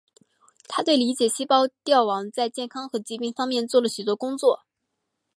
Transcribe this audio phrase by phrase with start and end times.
[0.67, 4.63] 他对理解细胞凋亡在健康和疾病方面做了许多工作。